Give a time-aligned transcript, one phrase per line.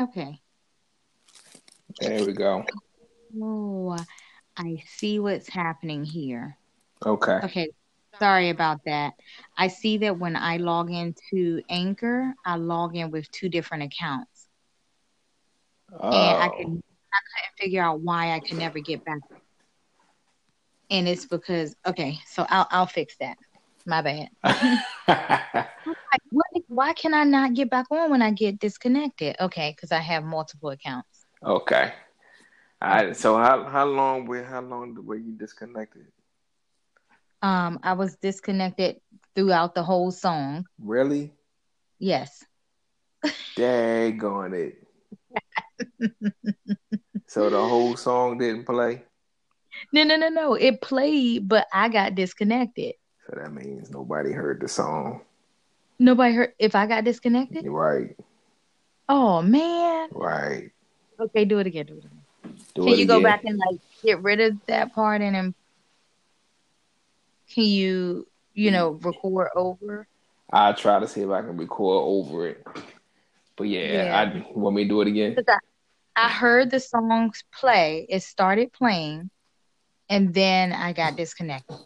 [0.00, 0.40] Okay.
[2.00, 2.64] There we go.
[3.42, 3.96] Oh,
[4.56, 6.56] I see what's happening here.
[7.04, 7.40] Okay.
[7.44, 7.68] Okay.
[8.18, 9.14] Sorry about that.
[9.56, 14.48] I see that when I log into Anchor, I log in with two different accounts.
[15.92, 16.08] Oh.
[16.08, 16.82] And I can oh.
[17.12, 19.20] I couldn't figure out why I can never get back.
[20.90, 23.36] And it's because okay, so I'll I'll fix that.
[23.88, 24.28] My bad.
[25.86, 29.36] Like, what, why can I not get back on when I get disconnected?
[29.40, 31.24] Okay, because I have multiple accounts.
[31.42, 31.92] okay.
[32.82, 33.16] All right.
[33.16, 36.06] So how how long were how long were you disconnected?
[37.40, 39.00] Um, I was disconnected
[39.34, 40.66] throughout the whole song.
[40.78, 41.32] Really?
[41.98, 42.44] Yes.
[43.56, 44.86] Daggone it.
[47.26, 49.04] so the whole song didn't play.
[49.92, 50.54] No, no, no, no.
[50.54, 52.94] It played, but I got disconnected.
[53.28, 55.20] So that means nobody heard the song.
[55.98, 57.66] Nobody heard if I got disconnected.
[57.66, 58.16] Right.
[59.08, 60.08] Oh man.
[60.12, 60.70] Right.
[61.20, 61.86] Okay, do it again.
[61.86, 62.22] Do it again.
[62.74, 65.54] Do Can it you go back and like get rid of that part and then
[67.52, 70.06] can you, you know, record over?
[70.50, 72.66] I'll try to see if I can record over it.
[73.56, 74.20] But yeah, Yeah.
[74.20, 75.36] I want me to do it again.
[75.46, 75.58] I,
[76.16, 78.06] I heard the songs play.
[78.08, 79.30] It started playing,
[80.08, 81.76] and then I got disconnected.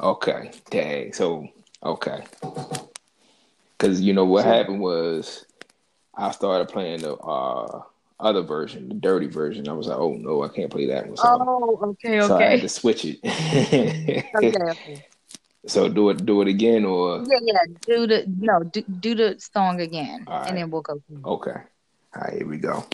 [0.00, 0.50] Okay.
[0.70, 1.12] Dang.
[1.12, 1.48] So
[1.82, 2.24] okay.
[3.78, 5.46] Cause you know what happened was
[6.14, 7.82] I started playing the uh
[8.18, 9.68] other version, the dirty version.
[9.68, 11.16] I was like, oh no, I can't play that one.
[11.16, 12.28] So, Oh, okay, okay.
[12.28, 13.18] so I had to switch it.
[13.24, 15.02] okay, okay.
[15.66, 17.64] so do it do it again or Yeah, yeah.
[17.86, 20.48] Do the no, do, do the song again, All right.
[20.48, 21.00] and then we'll go.
[21.06, 21.22] Through.
[21.24, 21.60] okay.
[22.16, 22.84] All right, here we go.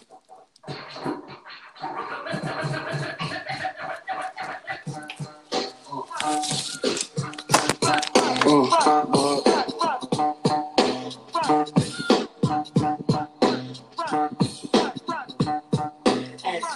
[8.56, 8.72] as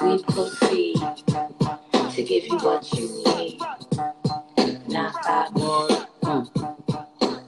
[0.02, 0.96] we proceed
[2.10, 3.60] to give you what you need.
[4.88, 5.54] Now stop,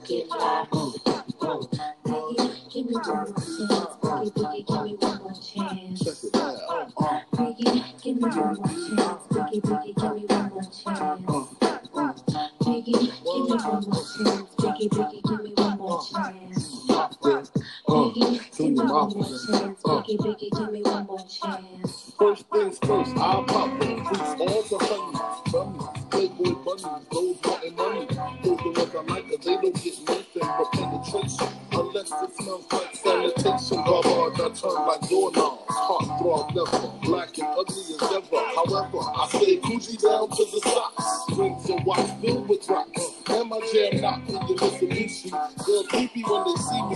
[0.07, 0.67] get live.
[2.05, 4.33] Biggie, give me one more chance.
[4.33, 6.03] Give me one more chance.
[7.35, 8.67] Biggie, give me one more
[8.97, 9.27] chance.
[9.51, 10.32] Give
[14.83, 16.85] Biggie, Biggie, give me one more chance.
[17.87, 19.81] Biggie, give me one more chance.
[19.83, 22.13] Biggie, Biggie, give me one more chance.
[22.19, 25.19] First things first, I'll pop freaks all the honey.
[26.11, 28.07] Playboy bunnies, wanting money.
[28.43, 31.49] Those the ones I like, 'cause they don't get nothing but penetration.
[31.71, 33.83] Unless it smells like sanitation.
[33.85, 35.63] Garbage, I turn like doorknobs.
[35.69, 38.43] Heart throb never, black and ugly as ever.
[38.55, 41.37] However, I say coochie down to the socks.
[41.37, 43.01] Rings and watch filled with rocks.
[43.29, 44.47] And my jam knock when
[45.33, 45.87] me.
[45.89, 46.93] Creepy when they see me.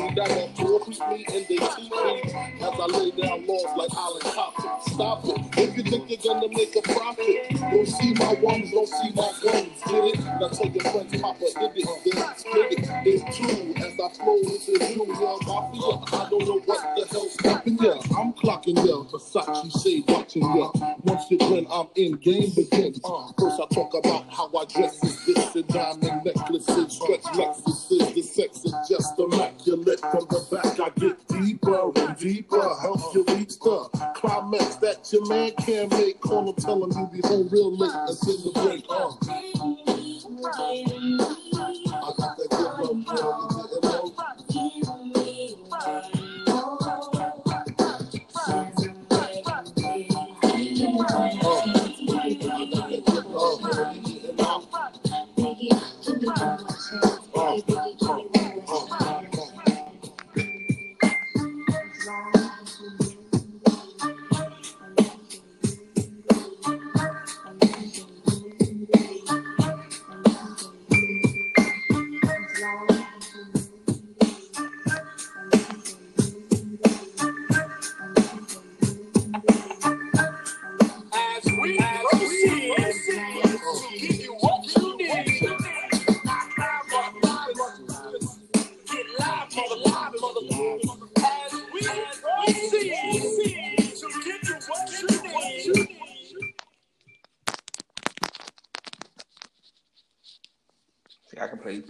[0.88, 2.34] Treat me and they teach me.
[2.62, 4.94] As I lay down laws like Island Coppin.
[4.94, 5.58] Stop it.
[5.58, 9.32] If you think you're gonna make a profit, don't see my ones, don't see my
[9.44, 9.82] guns.
[9.86, 10.20] Get it?
[10.24, 12.90] Now tell your friends, Papa did it, then split it.
[13.06, 13.74] It's true.
[13.78, 16.18] As I flow into you, young mafia.
[16.18, 18.00] I don't know what the hell's stopping ya.
[18.18, 19.04] I'm clocking ya.
[19.12, 20.72] Versace shade watching ya.
[21.04, 22.14] Once you win, I'm in.
[22.18, 23.00] Game begins.
[23.04, 28.17] Uh, first I talk about how I dress is this and diamond necklaces, stretch Lexuses.
[28.38, 30.00] The sex is just immaculate.
[30.00, 32.76] From the back, I get deeper and deeper.
[32.82, 36.22] Help you reach the climax that your man can't make.
[36.22, 38.86] Call him, tell him you be home real late and break.
[38.90, 39.27] Uh.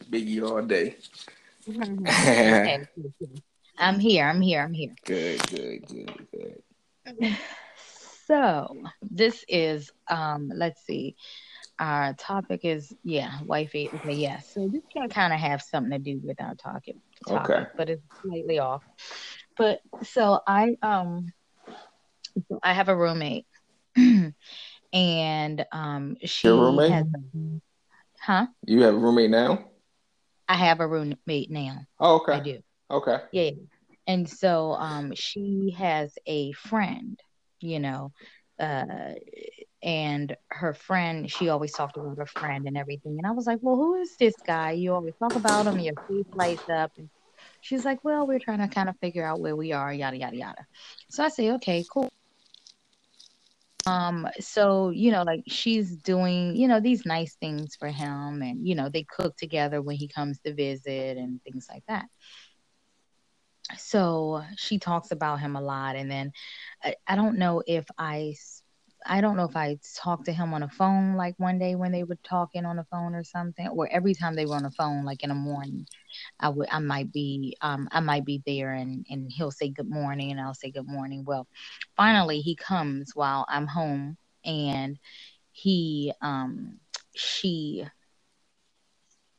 [0.09, 0.95] Biggie all day.
[1.69, 2.88] Okay.
[3.80, 4.25] I'm here.
[4.25, 4.62] I'm here.
[4.62, 4.95] I'm here.
[5.06, 7.38] Good, good, good, good.
[8.27, 11.15] So this is um let's see.
[11.80, 13.89] Our topic is yeah, wifey.
[13.94, 14.51] Okay, yes.
[14.54, 17.65] So this can kind of have something to do with our topic, topic Okay.
[17.77, 18.83] but it's slightly off.
[19.56, 21.31] but so I um
[22.62, 23.45] I have a roommate
[24.94, 26.92] and um she Your roommate?
[26.92, 27.06] has
[28.19, 28.48] huh?
[28.65, 29.69] You have a roommate now?
[30.48, 31.80] I have a roommate now.
[32.00, 32.34] Oh, okay.
[32.34, 32.60] I do.
[32.92, 33.18] Okay.
[33.32, 33.52] Yeah.
[34.06, 37.20] And so um she has a friend,
[37.60, 38.14] you know,
[38.60, 39.14] uh
[39.84, 43.18] and her friend, she always talked about her friend and everything.
[43.18, 44.72] And I was like, Well, who is this guy?
[44.72, 47.10] You always talk about him, your face lights up and
[47.62, 50.36] she's like, Well, we're trying to kind of figure out where we are, yada yada
[50.36, 50.66] yada.
[51.10, 52.10] So I say, Okay, cool.
[53.88, 58.68] Um, so you know, like she's doing, you know, these nice things for him and
[58.68, 62.06] you know, they cook together when he comes to visit and things like that.
[63.78, 66.31] So she talks about him a lot and then
[66.84, 68.36] I, I don't know if i
[69.07, 71.92] i don't know if i talked to him on the phone like one day when
[71.92, 74.71] they were talking on the phone or something or every time they were on the
[74.71, 75.86] phone like in the morning
[76.39, 79.89] i would i might be um i might be there and and he'll say good
[79.89, 81.48] morning and i'll say good morning well
[81.95, 84.98] finally he comes while i'm home and
[85.51, 86.80] he um
[87.15, 87.86] she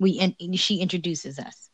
[0.01, 1.71] we in, she introduces us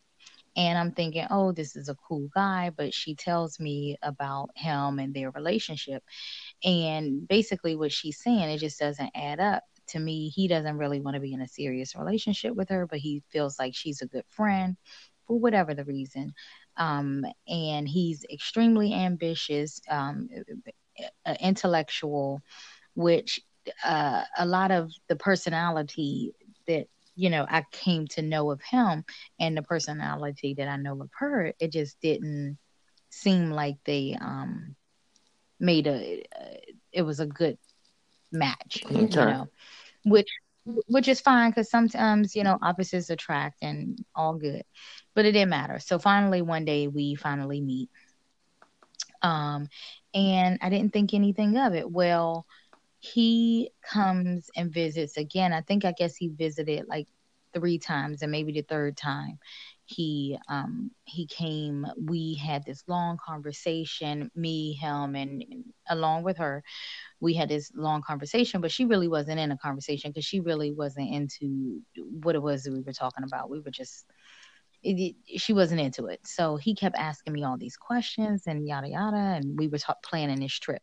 [0.56, 4.98] and I'm thinking, oh, this is a cool guy, but she tells me about him
[4.98, 6.02] and their relationship.
[6.64, 9.62] And basically, what she's saying, it just doesn't add up.
[9.88, 12.98] To me, he doesn't really want to be in a serious relationship with her, but
[13.00, 14.76] he feels like she's a good friend
[15.26, 16.32] for whatever the reason.
[16.76, 20.28] Um, and he's extremely ambitious, um,
[21.40, 22.42] intellectual,
[22.94, 23.40] which
[23.84, 26.32] uh, a lot of the personality
[26.66, 29.04] that you know I came to know of him
[29.40, 32.58] and the personality that I know of her, it just didn't
[33.10, 34.73] seem like they um
[35.64, 36.56] made a uh,
[36.92, 37.58] it was a good
[38.32, 38.84] match,
[39.16, 39.48] you know,
[40.04, 40.28] which
[40.86, 44.62] which is fine because sometimes you know opposites attract and all good,
[45.14, 45.78] but it didn't matter.
[45.80, 47.90] So finally, one day we finally meet,
[49.22, 49.68] um,
[50.14, 51.90] and I didn't think anything of it.
[51.90, 52.46] Well,
[53.00, 55.52] he comes and visits again.
[55.52, 57.08] I think I guess he visited like
[57.54, 59.38] three times and maybe the third time
[59.86, 66.38] he um he came we had this long conversation me him and, and along with
[66.38, 66.62] her
[67.20, 70.72] we had this long conversation but she really wasn't in a conversation because she really
[70.72, 71.80] wasn't into
[72.22, 73.50] what it was that we were talking about.
[73.50, 74.06] We were just
[74.82, 76.20] it, it- she wasn't into it.
[76.26, 79.96] So he kept asking me all these questions and yada yada and we were ta-
[80.04, 80.82] planning this trip.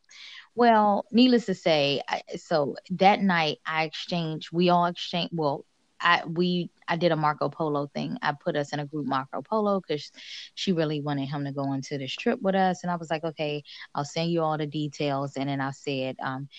[0.56, 5.66] Well, needless to say, I, so that night I exchanged, we all exchanged, well,
[6.02, 8.18] I we I did a Marco Polo thing.
[8.22, 10.12] I put us in a group Marco Polo because
[10.56, 12.84] she really wanted him to go on to this trip with us.
[12.84, 13.64] And I was like, okay,
[13.96, 15.38] I'll send you all the details.
[15.38, 16.50] And then I said, um,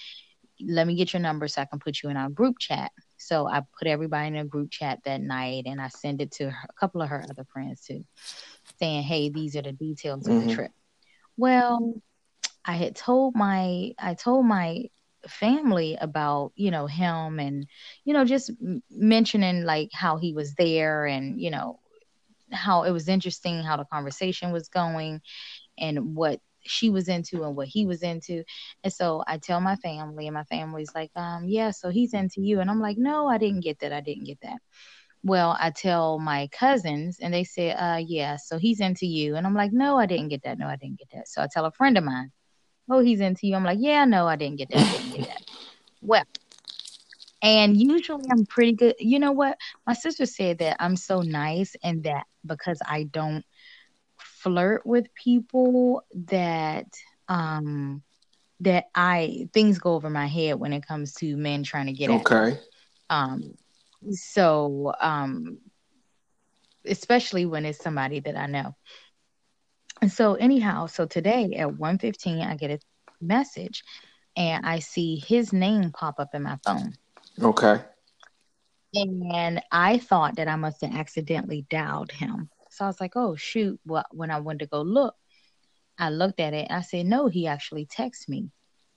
[0.61, 2.93] let me get your number so I can put you in our group chat.
[3.17, 6.51] So I put everybody in a group chat that night and I sent it to
[6.51, 8.05] her, a couple of her other friends too,
[8.79, 10.55] saying, hey, these are the details of the Mhm.
[10.55, 10.73] trip.
[11.37, 12.01] Well,
[12.65, 14.89] I had told my I told my
[15.29, 17.67] family about you know him and
[18.05, 18.51] you know just
[18.91, 21.79] mentioning like how he was there and you know
[22.53, 25.21] how it was interesting how the conversation was going
[25.79, 28.45] and what she was into and what he was into.
[28.85, 32.41] And so I tell my family and my family's like um yeah so he's into
[32.41, 32.61] you.
[32.61, 33.93] And I'm like no I didn't get that.
[33.93, 34.59] I didn't get that.
[35.25, 39.37] Well I tell my cousins and they say uh yeah so he's into you.
[39.37, 40.59] And I'm like no I didn't get that.
[40.59, 41.29] No I didn't get that.
[41.29, 42.33] So I tell a friend of mine
[42.93, 43.57] oh, he's into you.
[43.57, 44.87] I'm like, yeah, no, I didn't get that.
[44.87, 45.43] I didn't get that.
[46.03, 46.25] Well,
[47.43, 48.95] and usually I'm pretty good.
[48.99, 49.57] You know what?
[49.87, 53.45] My sister said that I'm so nice and that because I don't
[54.19, 56.87] flirt with people that
[57.29, 58.03] um
[58.61, 62.11] that I things go over my head when it comes to men trying to get
[62.11, 62.21] at.
[62.21, 62.59] Okay.
[63.11, 63.55] Um
[64.11, 65.59] so um
[66.85, 68.75] especially when it's somebody that I know.
[70.03, 72.81] And so anyhow, so today at 1:15 I get a
[73.23, 73.85] message
[74.37, 76.95] and I see his name pop up in my phone.
[77.43, 77.81] Okay.
[78.95, 82.51] And I thought that I must have accidentally dialed him.
[82.71, 83.81] So I was like, oh shoot.
[83.87, 85.15] Well, when I went to go look,
[85.99, 86.69] I looked at it.
[86.71, 88.51] I said, no, he actually texted me.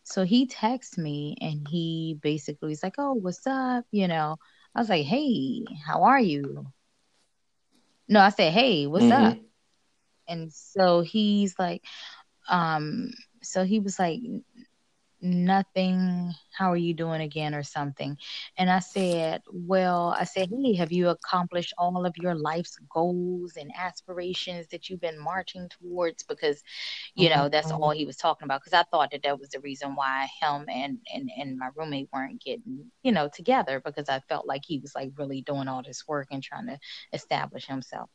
[0.03, 3.85] So he texted me and he basically was like, oh, what's up?
[3.91, 4.37] You know,
[4.75, 6.67] I was like, hey, how are you?
[8.07, 9.31] No, I said, hey, what's Mhm.
[9.31, 9.37] up?
[10.27, 11.83] And so he's like,
[12.49, 14.19] um, so he was like,
[15.21, 18.17] nothing how are you doing again or something?
[18.57, 23.53] And i said well i said hey have you accomplished all of your life's goals
[23.57, 26.23] and aspirations that you've been marching towards?
[26.23, 26.61] Because
[27.15, 28.61] you know that's all he was talking about.
[28.61, 32.09] Because i thought that that was the reason why him and, and and my roommate
[32.13, 35.81] weren't getting you know together because i felt like he was like really doing all
[35.83, 36.77] this work and trying to
[37.13, 38.09] establish himself.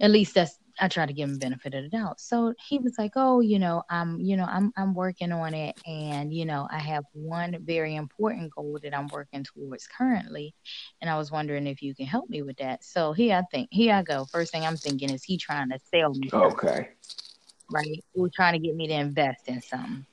[0.00, 2.20] At least that's I tried to give him benefit of the doubt.
[2.20, 5.76] So he was like, "Oh, you know, I'm, you know, I'm, I'm working on it,
[5.86, 10.54] and you know, I have one very important goal that I'm working towards currently,
[11.00, 13.68] and I was wondering if you can help me with that." So here I think,
[13.70, 14.26] here I go.
[14.26, 16.88] First thing I'm thinking is he trying to sell me, something, Okay.
[17.70, 18.04] right?
[18.14, 20.06] He was trying to get me to invest in something.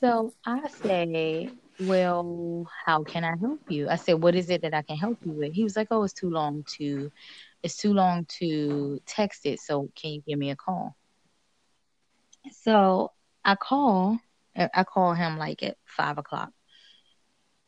[0.00, 4.74] So I say, "Well, how can I help you?" I said, "What is it that
[4.74, 7.10] I can help you with?" He was like, "Oh, it's too long to."
[7.62, 10.96] It's too long to text it, so can you give me a call?
[12.50, 13.12] So
[13.44, 14.18] I call,
[14.56, 16.50] uh, I call him like at five o'clock,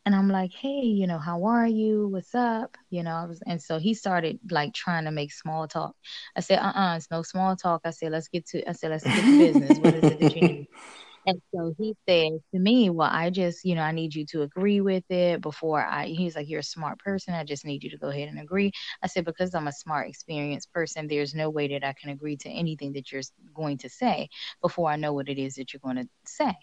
[0.04, 2.08] and I'm like, hey, you know, how are you?
[2.08, 2.76] What's up?
[2.90, 5.96] You know, I was, and so he started like trying to make small talk.
[6.36, 7.82] I said, uh-uh, it's no small talk.
[7.84, 9.78] I said, let's get to, I said, let's get to business.
[9.78, 10.68] What is it that you need?
[11.26, 14.42] And so he said to me, Well, I just, you know, I need you to
[14.42, 17.34] agree with it before I, he's like, You're a smart person.
[17.34, 18.72] I just need you to go ahead and agree.
[19.02, 22.36] I said, Because I'm a smart, experienced person, there's no way that I can agree
[22.38, 23.22] to anything that you're
[23.54, 24.28] going to say
[24.60, 26.54] before I know what it is that you're going to say.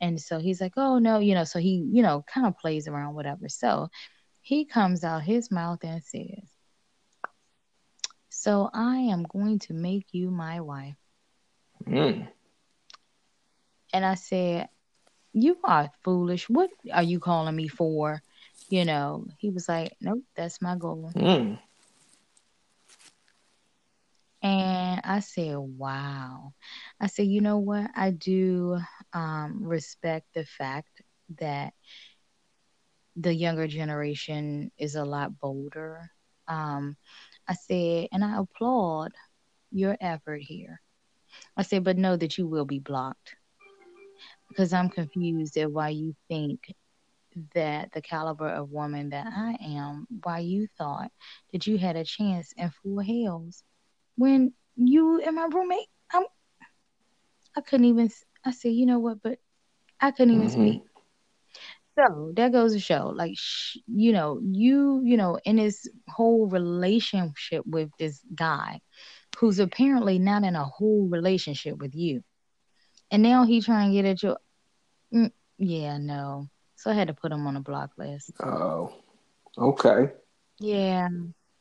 [0.00, 2.88] And so he's like, Oh, no, you know, so he, you know, kind of plays
[2.88, 3.48] around, whatever.
[3.48, 3.88] So
[4.42, 6.44] he comes out his mouth and says,
[8.28, 10.96] So I am going to make you my wife.
[11.86, 12.28] Mm.
[13.92, 14.68] And I said,
[15.32, 16.48] You are foolish.
[16.48, 18.22] What are you calling me for?
[18.68, 21.12] You know, he was like, Nope, that's my goal.
[21.16, 21.58] Mm.
[24.42, 26.52] And I said, Wow.
[27.00, 27.90] I said, You know what?
[27.96, 28.78] I do
[29.12, 31.02] um, respect the fact
[31.38, 31.72] that
[33.16, 36.10] the younger generation is a lot bolder.
[36.46, 36.96] Um,
[37.48, 39.12] I said, and I applaud
[39.72, 40.80] your effort here.
[41.56, 43.34] I said, but know that you will be blocked
[44.48, 46.72] because I'm confused at why you think
[47.54, 51.10] that the caliber of woman that I am, why you thought
[51.52, 53.64] that you had a chance in Full Hells
[54.16, 56.24] when you and my roommate, I'm,
[57.56, 58.10] I couldn't even.
[58.44, 59.22] I said, you know what?
[59.22, 59.38] But
[60.00, 60.82] I couldn't even hmm speak.
[61.98, 66.46] So that goes to show, like, sh- you know, you, you know, in this whole
[66.48, 68.80] relationship with this guy,
[69.38, 72.22] who's apparently not in a whole relationship with you,
[73.10, 74.38] and now he trying to get at your,
[75.12, 76.48] mm, yeah, no.
[76.76, 78.32] So I had to put him on a block list.
[78.40, 78.92] Oh.
[79.56, 80.12] Okay.
[80.60, 81.08] Yeah.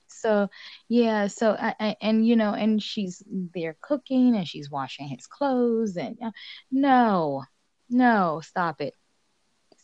[0.07, 0.49] So
[0.87, 3.21] yeah, so I, I and you know, and she's
[3.53, 6.31] there cooking and she's washing his clothes and uh,
[6.71, 7.43] no,
[7.89, 8.93] no, stop it.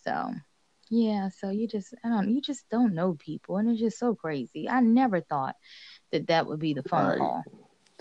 [0.04, 0.34] So
[0.90, 4.16] yeah, so you just I don't you just don't know people and it's just so
[4.16, 4.70] crazy.
[4.70, 5.56] I never thought
[6.12, 7.20] that that would be the phone Right.
[7.20, 7.44] call.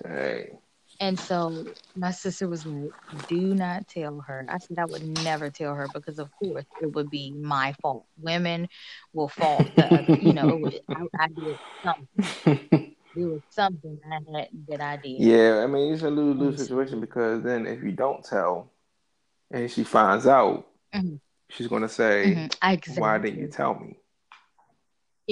[0.02, 0.58] Dang.
[1.02, 1.66] And so
[1.96, 2.94] my sister was like,
[3.26, 6.86] "Do not tell her." I said I would never tell her because, of course, it
[6.94, 8.06] would be my fault.
[8.18, 8.68] Women
[9.14, 10.06] will fault the.
[10.20, 12.26] You know, it would, I, I did something.
[13.14, 15.22] There was something I had that I did.
[15.22, 18.70] yeah, I mean it's a lose lose situation because then if you don't tell
[19.52, 23.98] and she finds out, mhm, she's gonna say, mhm, Why didn't you tell me?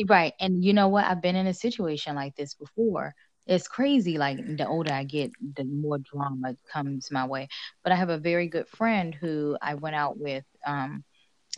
[0.08, 0.32] Right.
[0.40, 1.04] And you know what?
[1.04, 3.14] I've been in a situation like this before.
[3.50, 4.16] It's crazy.
[4.16, 7.48] Like the older I get, the more drama comes my way.
[7.82, 11.04] But I have a very good friend who I went out with, um,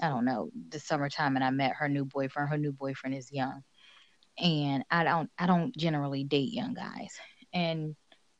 [0.02, 2.48] I don't know, the summertime and I met her new boyfriend.
[2.48, 3.62] Her new boyfriend is young.
[4.38, 7.14] And I don't I don't generally date young guys.
[7.52, 7.94] And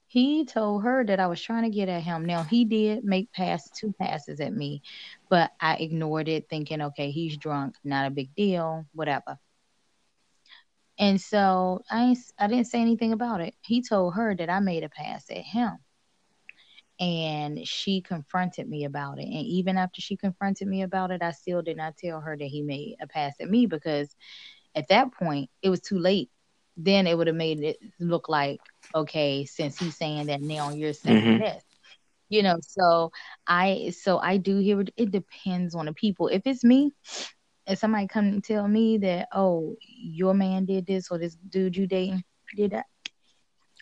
[0.08, 2.24] he told her that I was trying to get at him.
[2.24, 4.82] Now he did make pass two passes at me,
[5.28, 9.38] but I ignored it, thinking, okay, he's drunk, not a big deal, whatever.
[10.98, 13.54] And so I ain't, I didn't say anything about it.
[13.62, 15.78] He told her that I made a pass at him.
[17.00, 19.24] And she confronted me about it.
[19.24, 22.44] And even after she confronted me about it, I still did not tell her that
[22.44, 24.14] he made a pass at me because
[24.74, 26.30] at that point it was too late.
[26.76, 28.60] Then it would have made it look like,
[28.94, 31.62] okay, since he's saying that now you're saying hmm this.
[32.28, 33.10] You know, so
[33.46, 36.28] I so I do hear it depends on the people.
[36.28, 36.92] If it's me,
[37.66, 41.76] if somebody come and tell me that, oh, your man did this or this dude
[41.76, 42.24] you dating
[42.56, 42.86] did that,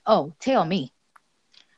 [0.06, 0.92] oh, tell me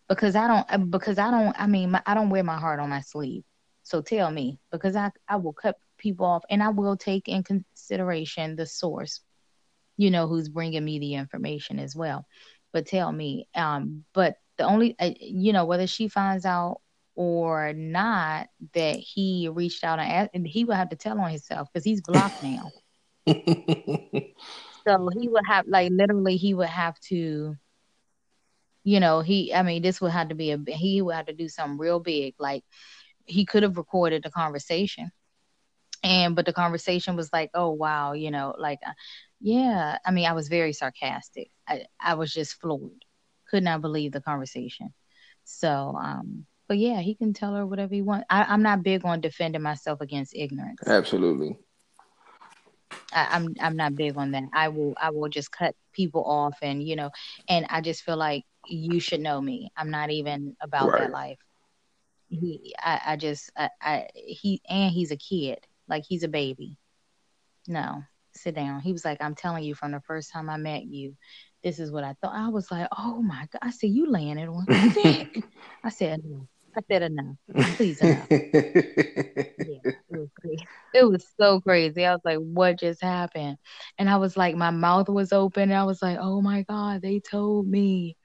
[0.08, 2.80] because I don't uh, because I don't I mean my, I don't wear my heart
[2.80, 3.44] on my sleeve.
[3.82, 7.42] So tell me because I I will cut people off and I will take in
[7.42, 9.20] consideration the source,
[9.96, 12.26] you know, who's bringing me the information as well.
[12.72, 16.80] But tell me, um, but the only uh, you know whether she finds out
[17.14, 21.30] or not that he reached out and, asked, and he would have to tell on
[21.30, 22.72] himself because he's blocked now.
[24.86, 27.56] So he would have like literally he would have to
[28.84, 31.32] you know he i mean this would have to be a he would have to
[31.32, 32.64] do something real big like
[33.26, 35.10] he could have recorded the conversation
[36.02, 38.92] and but the conversation was like oh wow you know like uh,
[39.40, 43.04] yeah i mean i was very sarcastic i, I was just floored
[43.48, 44.94] could not believe the conversation.
[45.44, 48.26] So, um, but yeah, he can tell her whatever he wants.
[48.30, 50.80] I, I'm not big on defending myself against ignorance.
[50.86, 51.58] Absolutely.
[53.12, 54.44] I, I'm I'm not big on that.
[54.52, 57.10] I will I will just cut people off and you know,
[57.48, 59.70] and I just feel like you should know me.
[59.76, 61.02] I'm not even about Right.
[61.02, 61.38] that life.
[62.28, 65.58] He I, I just I, I he and he's a kid.
[65.88, 66.78] Like he's a baby.
[67.68, 68.02] No,
[68.34, 68.80] sit down.
[68.80, 71.16] He was like, I'm telling you from the first time I met you,
[71.62, 72.34] this is what I thought.
[72.34, 73.60] I was like, oh my God.
[73.62, 75.44] I said, you laying it on thick.
[75.84, 76.46] I said, enough.
[76.76, 77.36] I said, enough.
[77.76, 78.28] Please, enough.
[79.38, 79.78] Uh, yeah,
[80.10, 80.68] it was crazy.
[80.92, 82.04] It was so crazy.
[82.04, 83.56] I was like, what just happened?
[83.98, 85.72] And I was like, my mouth was open.
[85.72, 88.16] I was like, oh my God, they told me.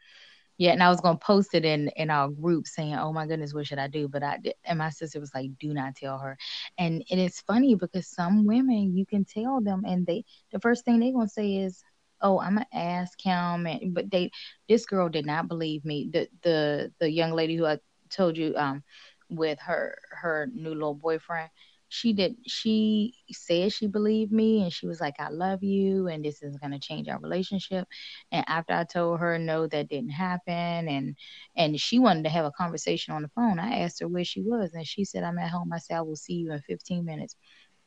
[0.57, 3.53] Yeah, and I was gonna post it in in our group saying, "Oh my goodness,
[3.53, 6.17] what should I do?" But I did, and my sister was like, "Do not tell
[6.19, 6.37] her."
[6.77, 10.85] And and it's funny because some women you can tell them, and they the first
[10.85, 11.83] thing they gonna say is,
[12.21, 14.31] "Oh, I'm gonna ask him," and but they
[14.67, 16.09] this girl did not believe me.
[16.11, 18.83] The the the young lady who I told you um
[19.29, 21.49] with her her new little boyfriend
[21.89, 26.23] she did she said she believed me and she was like i love you and
[26.23, 27.87] this is going to change our relationship.
[28.31, 30.53] And after i told her no that didn't happen
[30.89, 31.15] and
[31.55, 34.41] and she wanted to have a conversation on the phone i asked her where she
[34.41, 35.71] was and she said i'm at home.
[35.73, 37.35] I said i will see you in 15 minutes.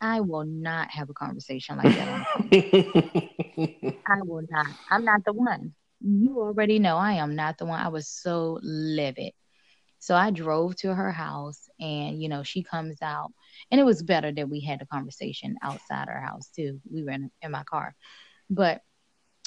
[0.00, 2.52] I will not have a conversation like that on the phone.
[4.08, 4.66] I will not.
[4.90, 5.74] I'm not the one.
[6.00, 7.80] You already know i am not the one.
[7.80, 9.32] I was so livid
[10.00, 13.33] so I drove to her house and, you know, she comes out
[13.71, 16.80] and it was better that we had a conversation outside our house too.
[16.90, 17.95] We were in, in my car,
[18.49, 18.80] but,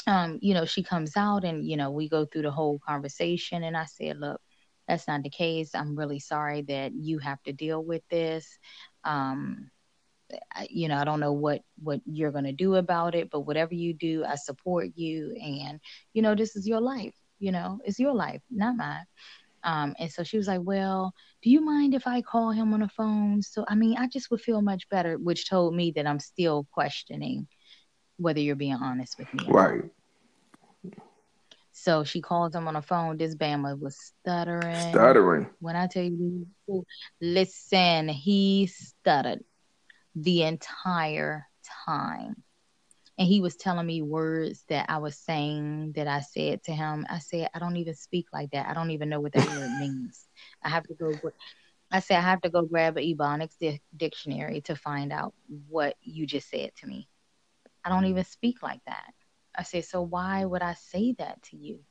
[0.08, 3.64] um, you know, she comes out and, you know, we go through the whole conversation
[3.64, 4.40] and I said, look,
[4.88, 5.76] that's not the case.
[5.76, 8.60] I'm really sorry that you have to deal with this.
[9.04, 9.72] Um,
[10.70, 13.74] you know, I don't know what what you're going to do about it, but whatever
[13.74, 15.80] you do, I support you and,
[16.14, 19.06] you know, this is your life, you know, it's your life, not mine.
[19.64, 22.82] Um, and so she was like, Well, do you mind if I call him on
[22.82, 23.42] the phone?
[23.42, 26.68] So, I mean, I just would feel much better, which told me that I'm still
[26.72, 27.48] questioning
[28.18, 29.46] whether you're being honest with me.
[29.48, 29.84] right.
[31.74, 33.18] So she calls him on the phone.
[33.18, 34.94] This Bama was stuttering.
[34.94, 35.50] Stuttering.
[35.60, 36.46] When I tell you,
[37.20, 39.44] listen, he stuttered
[40.16, 41.48] the entire
[41.86, 42.44] time.
[43.18, 47.06] And he was telling me words that I was saying that I said to him.
[47.10, 48.68] I said, I don't even speak like that.
[48.68, 50.28] I don't even know what that word means.
[50.64, 51.14] I have to go.
[51.92, 55.36] I said, I have to go grab an Ebonics di- dictionary to find out
[55.70, 57.08] what you just said to me.
[57.86, 58.12] I don't mm-hmm.
[58.12, 59.14] even speak like that.
[59.56, 61.82] I said, so why would I say that to you?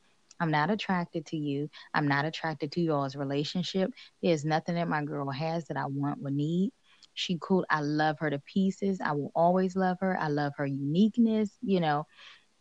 [0.41, 1.71] I'm not attracted to you.
[1.95, 3.93] I'm not attracted to y'all's relationship.
[4.23, 6.73] There's nothing that my girl has that I want or need.
[7.15, 7.65] She cool.
[7.71, 9.01] I love her to pieces.
[9.01, 10.19] I will always love her.
[10.19, 11.57] I love her uniqueness.
[11.63, 12.07] You know,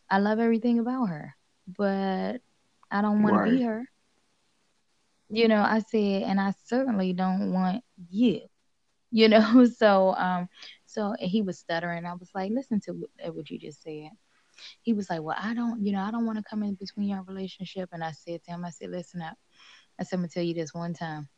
[0.09, 1.35] I love everything about her,
[1.67, 2.41] but
[2.91, 3.85] I don't want to be her.
[5.29, 8.41] You know, I said, and I certainly don't want you.
[9.11, 10.49] You know, so um,
[10.85, 12.05] so he was stuttering.
[12.05, 14.09] I was like, listen to what, what you just said.
[14.81, 17.09] He was like, well, I don't, you know, I don't want to come in between
[17.09, 17.89] your relationship.
[17.93, 19.37] And I said to him, I said, listen up.
[19.99, 21.29] I said, I'm gonna tell you this one time.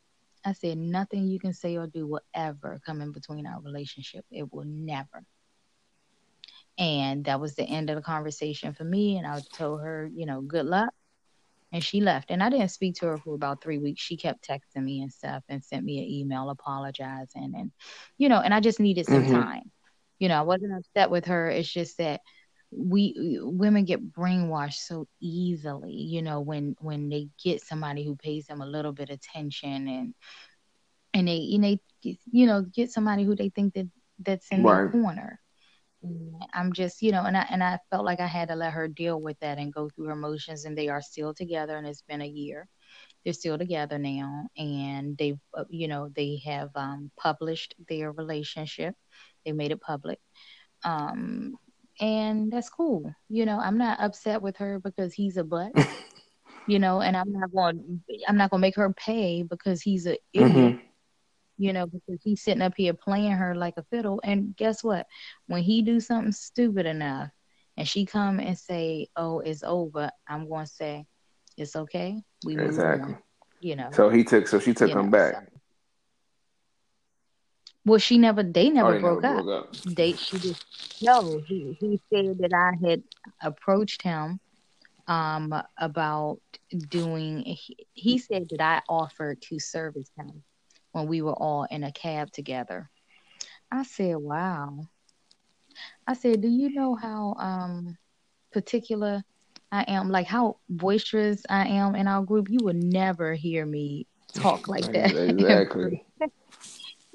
[0.44, 4.24] I said, nothing you can say or do will ever come in between our relationship.
[4.30, 5.24] It will never.
[6.78, 9.16] And that was the end of the conversation for me.
[9.18, 10.90] And I told her, you know, good luck.
[11.72, 12.30] And she left.
[12.30, 14.02] And I didn't speak to her for about three weeks.
[14.02, 17.52] She kept texting me and stuff and sent me an email apologizing.
[17.56, 17.70] And,
[18.18, 19.26] you know, and I just needed some Mhm.
[19.26, 19.70] time.
[20.18, 21.48] You know, I wasn't upset with her.
[21.50, 22.20] It's just that
[22.76, 28.46] we women get brainwashed so easily you know when when they get somebody who pays
[28.46, 30.14] them a little bit of attention and
[31.14, 31.78] and they and they
[32.30, 33.88] you know get somebody who they think that
[34.24, 34.90] that's in their Right.
[34.90, 35.40] corner.
[36.54, 38.88] I'm just you know and i and i felt like i had to let her
[38.88, 42.02] deal with that and go through her emotions and they are still together and it's
[42.02, 42.68] been a year.
[43.24, 48.94] They're still together now and they've uh, you know they have um published their relationship.
[49.44, 50.18] They made it public.
[50.84, 51.56] Um
[52.00, 55.72] and that's cool you know i'm not upset with her because he's a butt
[56.66, 60.06] you know and i'm not going i'm not going to make her pay because he's
[60.06, 60.80] a idiot Mhm.
[61.58, 65.06] you know because he's sitting up here playing her like a fiddle and guess what
[65.46, 67.30] when he do something stupid enough
[67.76, 71.06] and she come and say oh it's over i'm going to say
[71.56, 73.14] it's okay we move Exactly.
[73.14, 73.18] on
[73.60, 74.48] you know So he took.
[74.48, 75.34] So she took him know back.
[75.34, 75.53] so
[77.84, 79.76] well she never they never they never broke up broke up.
[79.84, 80.64] they she just
[81.02, 83.02] no he he said that i had
[83.42, 84.40] approached him
[85.06, 86.38] um about
[86.88, 90.42] doing he, he said that i offered to service him
[90.92, 92.90] when we were all in a cab together
[93.70, 94.86] i said wow
[96.06, 97.96] i said do you know how um
[98.52, 99.22] particular
[99.74, 104.06] I am, like how boisterous I am in our group, you would never hear me
[104.32, 105.10] talk like that.
[105.10, 106.04] Exactly.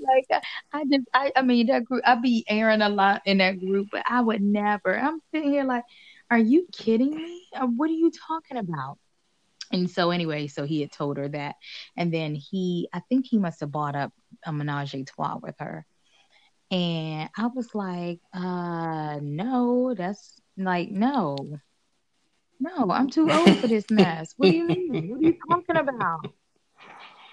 [0.01, 3.59] Like I, just I, I mean that group I be airing a lot in that
[3.59, 4.97] group, but I would never.
[4.97, 5.83] I'm sitting here like,
[6.31, 7.47] are you kidding me?
[7.55, 8.97] Uh, What are you talking about?
[9.71, 11.55] And so anyway, so he had told her that,
[11.95, 14.11] and then he I think he must have bought up
[14.45, 15.85] a menage a trois with her,
[16.71, 21.59] and I was like, uh, no, that's like no,
[22.59, 24.33] no, I'm too old for this mess.
[24.37, 25.07] What do you mean?
[25.09, 26.21] What are you talking about?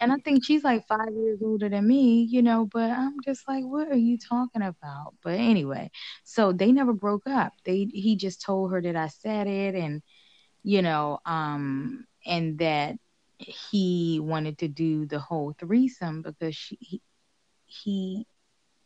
[0.01, 3.49] And I think she's like five years older than me, you know, but I'm just
[3.49, 5.15] like, what are you talking about?
[5.23, 5.91] But anyway,
[6.25, 7.53] so they never broke up.
[7.65, 10.03] They he just told her that I said it and
[10.63, 12.97] you know, um and that
[13.39, 17.03] he wanted to do the whole threesome because she he,
[17.67, 18.27] he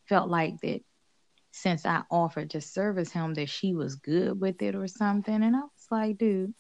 [0.09, 0.81] felt like that
[1.53, 5.43] since I offered to service him that she was good with it or something.
[5.43, 6.55] And I was like, dude,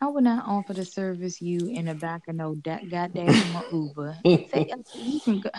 [0.00, 4.16] I would not offer to service you in the back of no da- goddamn Uber.
[4.24, 5.50] Say, you can go.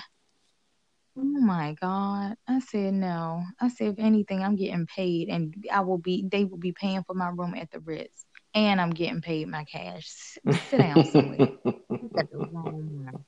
[1.17, 2.35] Oh my God.
[2.47, 3.43] I said no.
[3.59, 7.03] I said if anything, I'm getting paid and I will be they will be paying
[7.03, 8.25] for my room at the Ritz.
[8.53, 10.37] And I'm getting paid my cash.
[10.69, 11.49] Sit down somewhere.
[12.01, 13.25] You got the wrong one.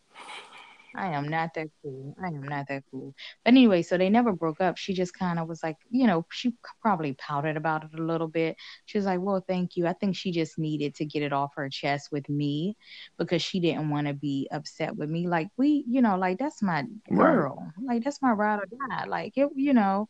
[0.96, 2.16] I am not that cool.
[2.22, 3.14] I am not that cool.
[3.44, 4.78] But anyway, so they never broke up.
[4.78, 8.28] She just kind of was like, you know, she probably pouted about it a little
[8.28, 8.58] bit.
[8.86, 9.88] She was like, well, thank you.
[9.88, 12.76] I think she just needed to get it off her chest with me
[13.18, 15.28] because she didn't want to be upset with me.
[15.28, 17.46] Like, we, you know, like that's my Right.
[17.46, 17.72] girl.
[17.86, 19.06] Like, that's my ride or die.
[19.06, 20.10] Like, it, you know,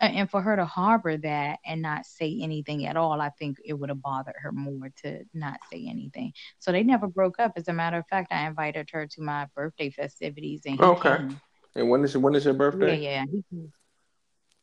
[0.00, 3.74] and for her to harbor that and not say anything at all, I think it
[3.74, 6.32] would have bothered her more to not say anything.
[6.58, 7.52] So they never broke up.
[7.56, 11.16] As a matter of fact, I invited her to my birthday festivities and Okay.
[11.16, 11.40] came.
[11.76, 12.98] And when is when is your birthday?
[13.00, 13.24] yeah.
[13.50, 13.62] yeah.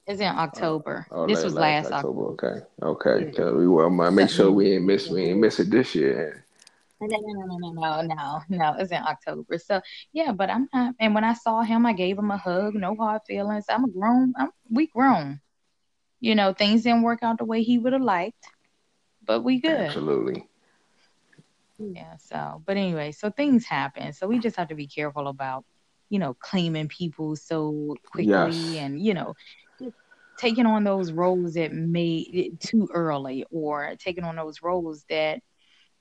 [0.07, 1.07] It's in October.
[1.11, 2.31] Oh, oh this la- was last October.
[2.31, 2.67] October.
[2.81, 3.21] Okay.
[3.21, 3.31] Okay.
[3.37, 3.51] Yeah.
[3.51, 6.35] We want make sure we ain't miss we ain't miss it this year.
[6.35, 6.50] Eh?
[7.01, 8.75] No, no, no, no, no, no, no, no.
[8.79, 9.57] It's in October.
[9.57, 9.81] So
[10.13, 10.95] yeah, but I'm not.
[10.99, 12.75] And when I saw him, I gave him a hug.
[12.75, 13.65] No hard feelings.
[13.69, 14.33] I'm a grown.
[14.37, 15.41] I'm we grown.
[16.19, 18.45] You know, things didn't work out the way he would have liked,
[19.25, 19.79] but we good.
[19.87, 20.47] Absolutely.
[21.79, 22.17] Yeah.
[22.17, 24.13] So, but anyway, so things happen.
[24.13, 25.65] So we just have to be careful about,
[26.09, 28.77] you know, claiming people so quickly Yes.
[28.77, 29.33] and you know,
[30.37, 35.41] taking on those roles that made it too early or taking on those roles that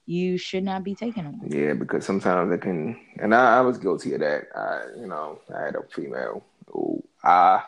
[0.06, 1.40] you should not be taking them.
[1.46, 4.44] Yeah, because sometimes it can, and I, I was guilty of that.
[4.54, 7.62] I, you know, I had a female who I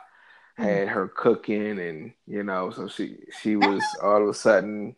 [0.57, 4.97] had her cooking, and you know, so she she was all of a sudden,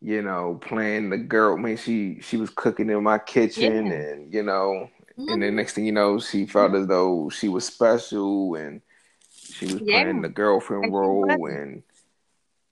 [0.00, 1.56] you know, playing the girl.
[1.56, 3.92] I mean, she she was cooking in my kitchen, Yeah.
[3.92, 5.56] and you know, and then mm-hmm.
[5.56, 8.82] next thing you know, she felt as though she was special, and
[9.30, 10.02] she was Yeah.
[10.02, 11.82] playing the girlfriend role, and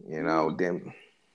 [0.08, 0.92] you know, then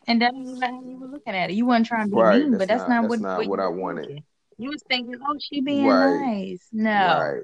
[0.08, 1.54] And that's not how you were looking at it.
[1.54, 3.48] You weren't trying to be Right, mean, but that's that's not- not, that's what, not
[3.48, 4.06] what, I wanted.
[4.08, 4.24] thinking.
[4.58, 6.20] You was thinking, oh, she being Right.
[6.26, 6.68] nice.
[6.72, 7.44] No, right.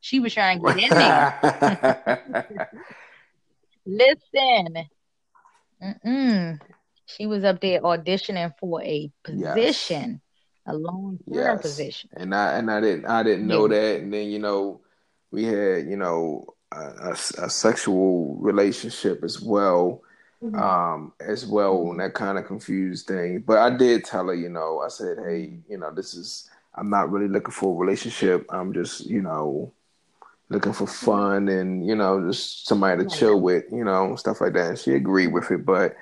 [0.00, 2.70] she was trying to get in there.
[3.86, 4.88] Listen.
[5.82, 6.60] Mm-mm.
[7.06, 9.54] She was up there auditioning for a Yes.
[9.54, 10.20] position,
[10.66, 11.62] a long term Yes.
[11.62, 12.10] position.
[12.16, 13.78] and I and I didn't I didn't know Yeah.
[13.78, 14.80] that, and then you know
[15.30, 20.02] we had you know a, a, a sexual relationship as well,
[20.54, 23.40] um, as well, and that kind of confused thing.
[23.40, 26.90] But I did tell her, you know, I said, hey, you know, this is I'm
[26.90, 28.46] not really looking for a relationship.
[28.50, 29.72] I'm just you know
[30.48, 34.52] looking for fun and you know just somebody to chill with, you know, stuff like
[34.54, 34.68] that.
[34.70, 35.96] And she agreed with it, but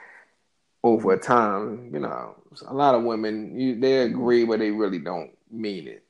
[0.82, 5.30] over time, you know, a lot of women you, they agree, but they really don't
[5.50, 6.04] mean it.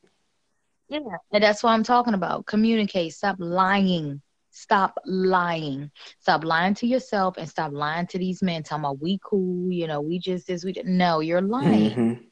[0.89, 1.01] Yeah.
[1.33, 2.47] And that's what I'm talking about.
[2.47, 3.15] Communicate.
[3.15, 4.21] Stop lying.
[4.55, 5.91] Stop lying.
[6.21, 8.63] Stop lying to yourself and stop lying to these men.
[8.65, 12.01] Talking about we cool, you know, we just this, we just, no, you're lying.
[12.01, 12.31] Mhm.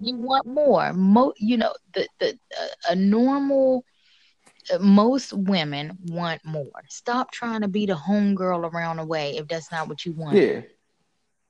[0.00, 0.92] You want more.
[0.92, 3.84] Mo, you know, the the uh, a normal.
[4.72, 6.82] uh, Most women want more.
[6.88, 10.42] Stop trying to be the homegirl around the way if that's not what you want.
[10.42, 10.62] Yeah,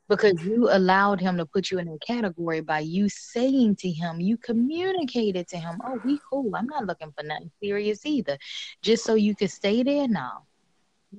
[0.08, 4.20] because you allowed him to put you in a category by you saying to him,
[4.20, 6.54] you communicated to him, oh, we cool.
[6.54, 8.38] I'm not looking for nothing serious either.
[8.82, 10.44] Just so you could stay there now.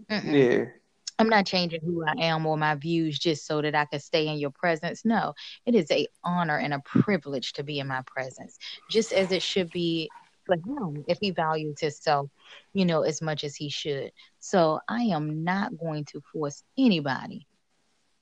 [0.09, 0.65] Yeah,
[1.19, 4.27] I'm not changing who I am or my views just so that I can stay
[4.27, 5.03] in your presence.
[5.03, 5.33] No,
[5.65, 8.57] it is a honor and a privilege to be in my presence,
[8.89, 10.09] just as it should be
[10.45, 12.29] for him if he values himself,
[12.73, 14.11] you know, as much as he should.
[14.39, 17.46] So I am not going to force anybody,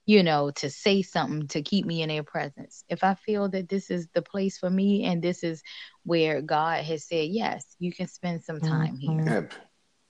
[0.05, 2.83] you know, to say something to keep me in their presence.
[2.89, 5.61] If I feel that this is the place for me and this is
[6.03, 9.53] where God has said, yes, you can spend some time here Yep.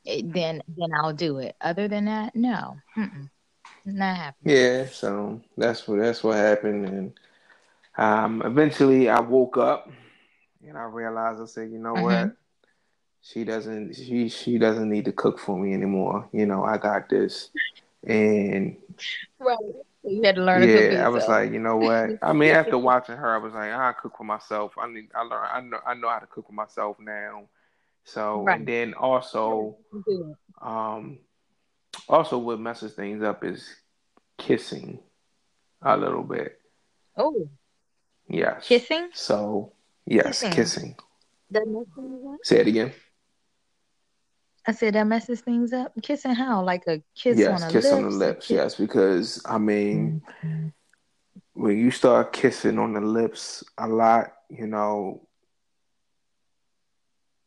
[0.07, 1.55] eh, then then I'll do it.
[1.61, 2.75] Other than that, no.
[2.97, 3.29] Mm-mm.
[3.85, 4.55] Not happening.
[4.55, 7.13] Yeah, so that's what that's what happened, and
[7.97, 9.89] um, eventually I woke up
[10.67, 12.03] and I realized I said, you know Mhm.
[12.03, 12.37] what,
[13.21, 16.27] she doesn't she she doesn't need to cook for me anymore.
[16.33, 17.51] You know, I got this,
[18.05, 18.77] and
[19.39, 19.57] Right.
[20.03, 22.11] You had to learn to cook yeah, I was like, you know what?
[22.21, 24.73] I mean, after watching her, I was like, I cook for myself.
[24.77, 27.43] I need I learn I know I know how to cook for myself now.
[28.03, 28.59] So Right.
[28.59, 29.77] and then also
[30.61, 31.19] um
[32.07, 33.67] also what messes things up is
[34.37, 34.99] kissing
[35.81, 36.59] a little bit.
[37.17, 37.49] Oh,
[38.27, 38.67] Yes.
[38.67, 39.09] kissing?
[39.13, 39.73] So
[40.05, 40.51] yes, Kissing.
[40.51, 40.95] kissing.
[41.51, 42.39] That messes things up?
[42.43, 42.93] Say it again.
[44.67, 45.93] I said that messes things up.
[46.01, 46.63] Kissing how?
[46.63, 47.93] Like a kiss yes, on the kiss lips?
[47.95, 48.47] on the lips.
[48.47, 50.73] kiss- Yes, because I mean, Mhm.
[51.53, 55.27] when you start kissing on the lips a lot, you know,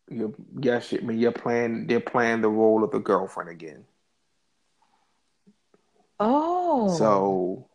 [0.09, 1.87] you yes, I mean, you're playing.
[1.87, 3.85] They're playing the role of the girlfriend again.
[6.21, 6.97] Oh.
[6.97, 7.69] So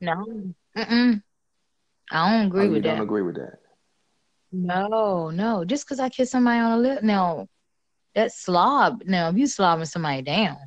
[0.00, 0.54] no.
[0.76, 1.22] Mm-mm.
[2.10, 3.60] I don't agree oh, agree you with don't agree with that.
[4.50, 5.64] No, no.
[5.64, 7.48] Just because I kiss somebody on the lip, no,
[8.14, 9.02] that's slob.
[9.06, 10.58] Now, if you slobbing somebody down,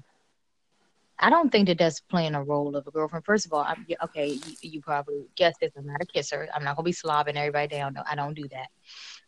[1.19, 3.25] I don't think that that's playing a role of a girlfriend.
[3.25, 5.71] First of all, I'm, okay, you, you probably guessed this.
[5.77, 6.49] I'm not a kisser.
[6.53, 7.93] I'm not gonna be slobbing everybody down.
[7.93, 8.67] No, I don't do that.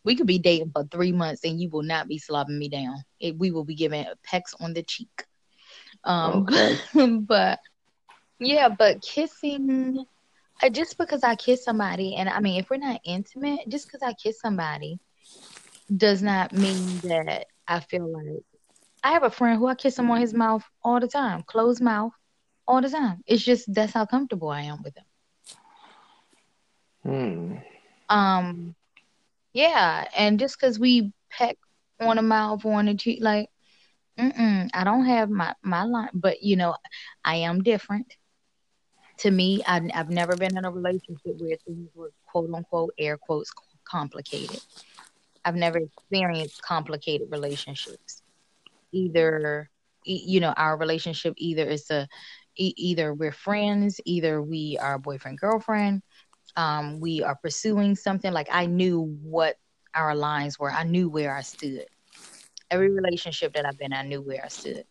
[0.03, 2.95] We could be dating for three months and you will not be slobbing me down.
[3.19, 5.25] It, we will be giving pecks on the cheek.
[6.03, 7.17] Um, Okay.
[7.19, 7.59] but
[8.39, 10.03] yeah, but kissing,
[10.63, 14.01] uh, just because I kiss somebody, and I mean, if we're not intimate, just because
[14.01, 14.99] I kiss somebody
[15.95, 18.43] does not mean that I feel like
[19.03, 21.81] I have a friend who I kiss him on his mouth all the time, closed
[21.81, 22.13] mouth
[22.67, 23.21] all the time.
[23.25, 25.05] It's just that's how comfortable I am with him.
[27.03, 27.55] Hmm.
[28.09, 28.75] Um,
[29.53, 31.57] yeah, and just because we peck
[31.99, 33.49] on the mouth or on the cheek, like,
[34.17, 36.75] mm-mm, I don't have my my line, but you know,
[37.23, 38.15] I am different.
[39.19, 43.17] To me, I, I've never been in a relationship where things were quote unquote air
[43.17, 43.51] quotes
[43.85, 44.59] complicated.
[45.45, 48.21] I've never experienced complicated relationships.
[48.91, 49.69] Either,
[50.05, 52.07] you know, our relationship either is a
[52.55, 56.03] either we're friends, either we are boyfriend girlfriend,
[56.55, 58.31] um, we are pursuing something.
[58.31, 59.57] Like I knew what
[59.95, 60.71] our lines were.
[60.71, 61.85] I knew where I stood.
[62.69, 64.85] Every relationship that I've been, I knew where I stood.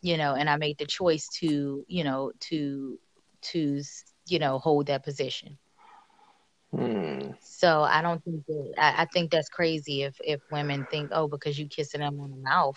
[0.00, 2.98] You know, and I made the choice to, you know, to
[3.42, 3.82] to
[4.26, 5.58] you know hold that position.
[6.74, 7.32] Hmm.
[7.40, 11.28] So I don't think that I, I think that's crazy if if women think, oh,
[11.28, 12.76] because you kissing them on the mouth,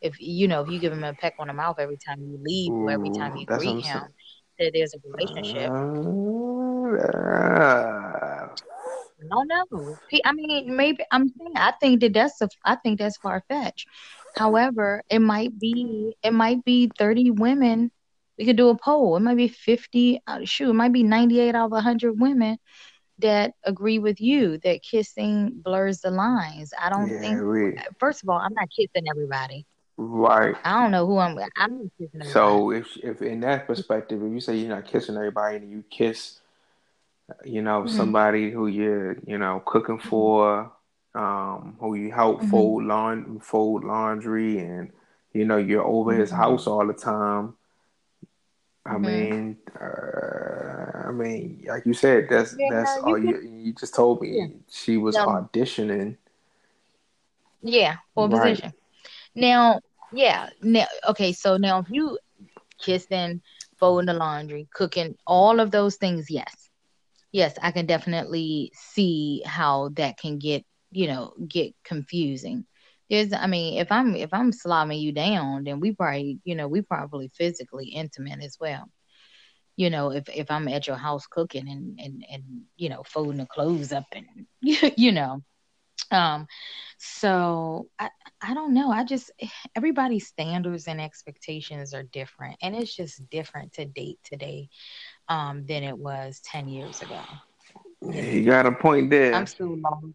[0.00, 2.38] if you know if you give him a peck on the mouth every time you
[2.44, 4.12] leave or every time you that's what I'm greet him, saying.
[4.58, 5.70] that there's a relationship.
[5.70, 6.94] Uh,
[9.20, 9.96] I don't know.
[10.24, 13.88] I mean, maybe I'm saying I think that that's a, I think that's far fetched.
[14.36, 17.90] However, it might be it might be 30 women.
[18.38, 19.16] We could do a poll.
[19.16, 20.20] It might be 50.
[20.26, 22.58] Uh, shoot, it might be 98 out of 100 women
[23.18, 26.72] that agree with you that kissing blurs the lines.
[26.80, 27.86] I don't yeah, think.
[27.98, 29.66] First of all, I'm not kissing everybody.
[29.96, 30.56] right.
[30.64, 31.38] I don't know who I'm.
[31.56, 32.32] I'm kissing everybody.
[32.32, 35.84] So if if in that perspective, if you say you're not kissing everybody and you
[35.90, 36.40] kiss,
[37.44, 37.88] you know, Mhm.
[37.88, 40.72] somebody who you're, you know, cooking for,
[41.14, 42.48] um, who you help Mhm.
[42.50, 44.90] fold laun fold laundry, and
[45.32, 46.36] you know you're over his Mhm.
[46.36, 47.54] house all the time.
[48.86, 49.02] I Mhm.
[49.02, 53.72] mean, uh, I mean, like you said, that's Yeah, that's you all can- you you
[53.72, 54.36] just told me.
[54.36, 54.46] Yeah.
[54.68, 55.26] She was No.
[55.26, 56.16] auditioning.
[57.62, 58.54] Yeah, for a Right.
[58.56, 58.74] position.
[59.34, 59.80] Now,
[60.12, 60.50] yeah.
[60.62, 61.32] Now, okay.
[61.32, 62.18] So now, if you
[62.78, 63.40] kissing,
[63.78, 66.68] folding the laundry, cooking, all of those things, yes,
[67.32, 72.66] yes, I can definitely see how that can get, you know, get confusing.
[73.10, 76.68] There's, I mean, if I'm if I'm slobbing you down, then we probably, you know,
[76.68, 78.88] we probably physically intimate as well.
[79.76, 82.42] You know, if if I'm at your house cooking and and and
[82.76, 84.26] you know folding the clothes up and
[84.96, 85.42] you know,
[86.10, 86.46] um,
[86.98, 88.90] so I I don't know.
[88.90, 89.30] I just
[89.76, 94.68] everybody's standards and expectations are different, and it's just different to date today
[95.28, 97.20] um than it was ten years ago.
[98.02, 99.34] You got a point there.
[99.34, 100.06] I'm so lost.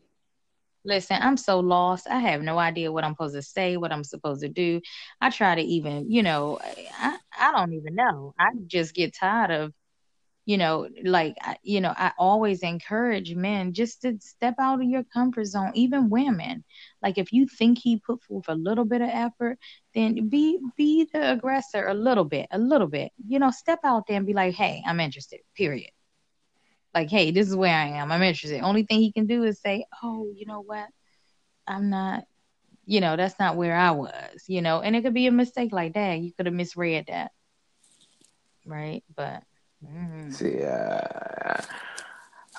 [0.86, 2.08] Listen, I'm so lost.
[2.10, 4.82] I have no idea what I'm supposed to say, what I'm supposed to do.
[5.22, 6.60] I try to even, you know,
[6.98, 8.34] I I don't even know.
[8.40, 9.74] I just get tired of,
[10.46, 15.04] you know, like you know, I always encourage men just to step out of your
[15.06, 16.64] comfort zone, even women.
[17.04, 19.60] Like if you think he put forth a little bit of effort,
[19.96, 23.12] then be be the aggressor a little bit, a little bit.
[23.28, 25.92] You know, step out there and be like, "Hey, I'm interested." Period
[26.94, 28.12] like, hey, this is where I am.
[28.12, 28.62] I'm interested.
[28.62, 30.88] Only thing he can do is say, oh, you know what?
[31.68, 32.26] I'm not,
[32.86, 35.72] you know, that's not where I was, you know, and it could be a mistake
[35.72, 36.20] like that.
[36.20, 37.32] You could have misread that.
[38.66, 39.04] right?
[39.16, 39.44] But
[39.86, 41.62] mm, See, uh,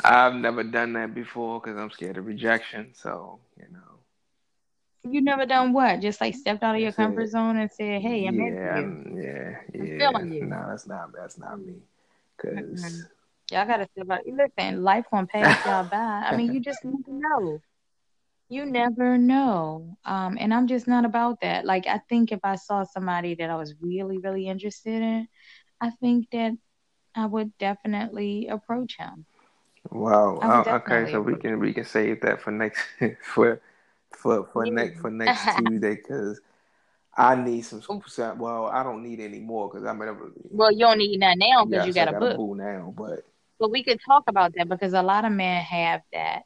[0.05, 2.93] I've never done that before because I'm scared of rejection.
[2.95, 4.01] So you know,
[5.11, 6.01] you never done what?
[6.01, 8.71] Just like stepped out of your comfort zone and said, "Hey, I'm yeah, into you."
[8.71, 10.45] I'm- yeah, I'm yeah.
[10.47, 11.83] No, that's not that's not me.
[12.39, 13.09] Cause Mhm.
[13.51, 14.21] Y'all gotta step out.
[14.27, 15.97] Listen, life gonna pass y'all by.
[15.97, 17.61] I mean, you just never know.
[18.49, 19.97] You never know.
[20.05, 21.65] Um, and I'm just not about that.
[21.65, 25.29] Like, I think if I saw somebody that I was really, really interested in,
[25.81, 26.57] I think that
[27.15, 29.25] I would definitely approach him.
[29.91, 30.39] wow.
[30.43, 32.81] Oh, okay, so we can we can save that for next
[33.23, 33.61] for
[34.11, 34.73] for for Yeah.
[34.73, 36.41] next for next Tuesday because
[37.17, 37.83] I need some.
[38.07, 40.17] some- Well, I don't need any more because I'm in a
[40.51, 42.37] Well, you don't need none now because you yes, I got a got a book.
[42.37, 43.25] boo now, but
[43.61, 46.45] But we could talk about that because a lot of men have that,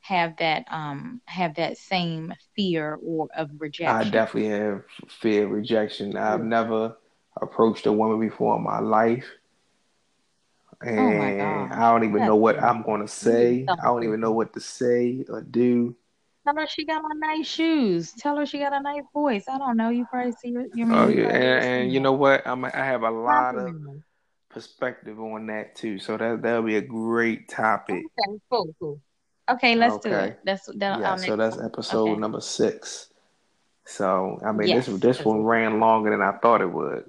[0.00, 4.08] have that, um, have that same fear or of rejection.
[4.08, 6.16] I definitely have fear of rejection.
[6.16, 6.96] I've never
[7.42, 9.26] approached a woman before in my life.
[10.82, 11.72] Oh my And.
[11.72, 12.62] I don't even That's know what.
[12.62, 13.66] I'm going to say.
[13.68, 15.96] I don't even know what to say or do.
[16.46, 18.12] Tell her she got on nice shoes.
[18.12, 19.44] Tell her she got a nice voice.
[19.48, 19.88] I don't know.
[19.88, 20.64] You probably see her.
[20.74, 22.46] You mean Oh yeah, and, and you know what?
[22.46, 23.74] I'm I have a lot of
[24.56, 25.98] perspective on that too.
[25.98, 28.06] So that that'll be a great topic.
[28.18, 29.00] Okay, cool, cool.
[29.50, 30.28] Okay, let's do Okay.
[30.30, 30.40] it.
[30.44, 30.98] That's that.
[30.98, 32.20] Yeah, so that's episode Okay.
[32.20, 33.08] number six.
[33.84, 37.04] So I mean Yes, this this one ran longer than I thought it would.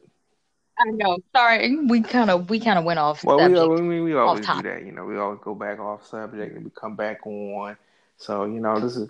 [0.78, 1.20] I know.
[1.34, 3.80] Sorry, we kind of we kind of went off Well, we subject.
[3.80, 5.06] al- we, we always do that, you know.
[5.06, 7.78] We always go back off subject and we come back on.
[8.18, 9.10] So you know, this is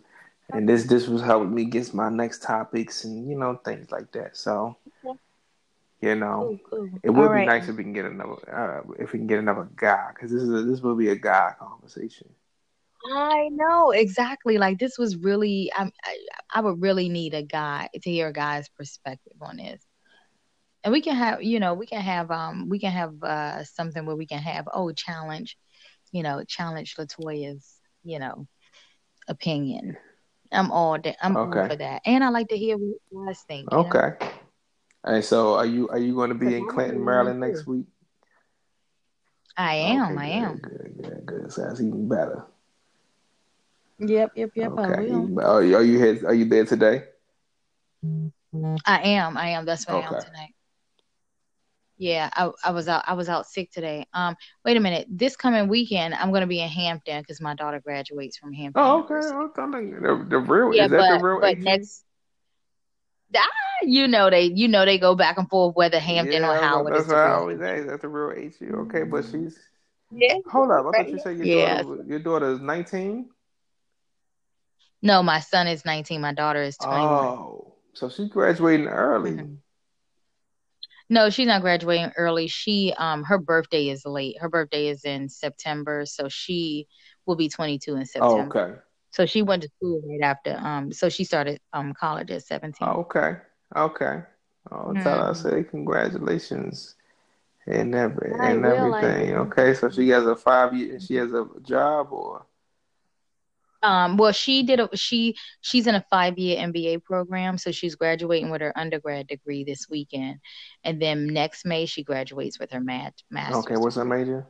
[0.54, 4.12] and this this was helping me get my next topics and you know things like
[4.12, 4.38] that.
[4.38, 4.78] So.
[6.02, 6.90] You know, Cool, cool.
[7.04, 7.42] it would All be right.
[7.42, 10.42] nice if we can get another uh, if we can get another guy because this
[10.42, 12.30] is a, this will be a guy conversation.
[13.06, 14.58] I know exactly.
[14.58, 15.72] Like this was really.
[15.76, 16.18] I, I
[16.56, 19.86] I would really need a guy to hear a guy's perspective on this.
[20.84, 24.06] And we can have, you know, we can have, um, we can have uh something
[24.06, 25.58] where we can have, oh, challenge,
[26.12, 28.48] you know, challenge Latoya's, you know,
[29.28, 29.98] opinion.
[30.52, 33.42] I'm all da- I'm all for that, and I like to hear what you guys
[33.48, 33.76] think.
[33.76, 34.04] You know?
[35.06, 35.16] Okay.
[35.16, 37.86] And so, are you are you going to be in Clinton, Maryland next week?
[39.56, 40.58] I am, Okay, I good, am.
[40.58, 41.52] good, good, good.
[41.52, 42.46] Sounds even better.
[44.00, 44.72] Yep, yep, yep.
[44.78, 45.10] I Okay.
[45.12, 45.40] will.
[45.42, 47.06] Are you are you here, are you there today?
[48.86, 49.66] I am, I am.
[49.66, 50.54] That's what I am tonight.
[51.98, 54.06] Yeah, I I was out I was out sick today.
[54.14, 55.08] Um, wait a minute.
[55.10, 59.00] This coming weekend, I'm gonna be in Hampton because my daughter graduates from Hampton Oh,
[59.00, 59.16] okay.
[59.16, 59.36] University.
[59.58, 61.64] Oh, I think the, the real Yeah, is that but the real but HU?
[61.64, 62.04] next,
[63.36, 63.48] ah,
[63.84, 66.94] you know they you know they go back and forth whether Hampton Yeah, or Howard
[66.94, 67.40] that's is the what I real.
[67.40, 67.88] always ask.
[67.88, 68.76] That's the real HU.
[68.88, 69.58] Okay, but she's
[70.12, 70.36] Yeah.
[70.50, 70.86] hold up.
[70.88, 71.82] I thought you said your Yeah.
[71.82, 73.30] daughter your daughter is 19.
[75.02, 76.22] No, my son is 19.
[76.22, 77.26] My daughter is 21.
[77.26, 79.32] Oh, so she's graduating early.
[79.32, 79.58] Mhm.
[81.10, 82.48] No, she's not graduating early.
[82.48, 84.40] She um her birthday is late.
[84.40, 86.88] Her birthday is in September, so she
[87.26, 88.34] will be 22 in September.
[88.34, 88.60] Oh, September.
[88.74, 88.82] okay.
[89.18, 92.88] So she went to school right after um so she started um college at 17.
[92.88, 93.38] Oh, okay.
[93.76, 94.24] Okay.
[94.72, 95.36] Oh, tell her I Mhm.
[95.36, 96.96] say congratulations
[97.68, 99.36] and every I and will, everything.
[99.36, 101.00] Okay, so she has a five year.
[101.00, 102.46] She has a job or
[103.84, 108.50] Um well she did a she she's in a 5-year MBA program, so she's graduating
[108.50, 110.40] with her undergrad degree this weekend.
[110.84, 113.66] And then next May she graduates with her mat master's.
[113.66, 113.78] okay.
[113.78, 114.48] What's her major?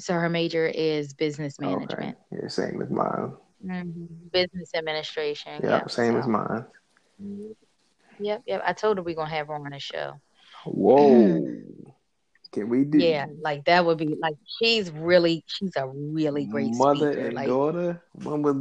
[0.00, 2.18] So her major is business Okay, management.
[2.32, 3.32] yeah, same as mine.
[3.62, 5.60] hmm Business administration.
[5.62, 5.90] Yeah, Yep.
[5.90, 6.64] same as mine.
[8.18, 8.62] Yep, yep.
[8.66, 10.20] I told her we're gonna have her on the show.
[10.64, 11.44] Whoa,
[12.52, 16.74] can we do Yeah, like that would be like she's really she's a really great
[16.74, 17.26] mother speaker.
[17.28, 18.02] and Like daughter?
[18.12, 18.56] When was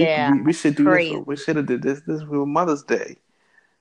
[0.00, 1.16] Yeah, we, we should do crazy.
[1.16, 1.24] this.
[1.26, 3.16] We should have did this this for Mother's Day.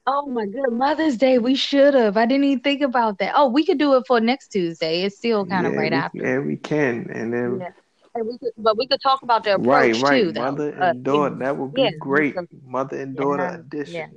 [0.07, 2.17] Oh my good Mother's Day, we should have.
[2.17, 3.33] I didn't even think about that.
[3.35, 5.03] Oh, we could do it for next Tuesday.
[5.03, 6.23] It's still kind of Yeah, right we, after.
[6.23, 7.09] yeah, we can.
[7.11, 7.69] And then Yeah.
[8.15, 10.41] And we could, but we could talk about the right, approach right, too, though.
[10.41, 11.35] mother Uh, and daughter.
[11.35, 12.35] That would be yeah, great.
[12.65, 14.09] Mother and daughter edition.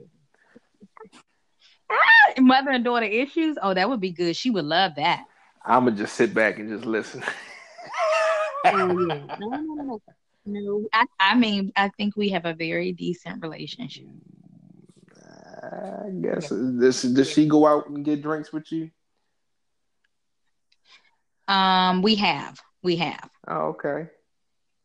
[1.90, 3.57] Ah, mother and daughter issues.
[3.61, 4.37] Oh, that would be good.
[4.37, 5.24] She would love that.
[5.64, 7.22] I'ma just sit back and just listen.
[8.64, 9.20] Oh yeah.
[9.38, 10.01] No, no, no, no.
[10.47, 14.07] No, I, I mean, I think we have a very decent relationship.
[15.62, 18.90] I guess does, does she go out and get drinks with you?
[21.48, 24.08] Um, we have, we have, Oh, okay.